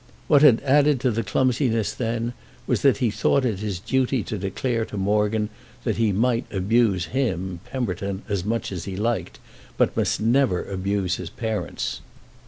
What 0.27 0.41
had 0.41 0.61
added 0.63 0.99
to 1.01 1.11
the 1.11 1.21
clumsiness 1.21 1.93
then 1.93 2.33
was 2.65 2.81
that 2.81 2.97
he 2.97 3.11
thought 3.11 3.45
it 3.45 3.59
his 3.59 3.79
duty 3.79 4.23
to 4.23 4.37
declare 4.39 4.83
to 4.85 4.97
Morgan 4.97 5.49
that 5.83 5.97
he 5.97 6.11
might 6.11 6.51
abuse 6.51 7.05
him, 7.13 7.59
Pemberton, 7.69 8.23
as 8.27 8.43
much 8.43 8.71
as 8.71 8.85
he 8.85 8.95
liked, 8.95 9.37
but 9.77 9.95
must 9.95 10.19
never 10.19 10.63
abuse 10.65 11.17
his 11.17 11.29
parents. 11.29 12.01